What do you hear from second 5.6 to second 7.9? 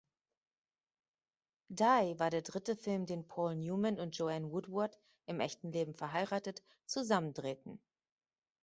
Leben verheiratet, zusammen drehten.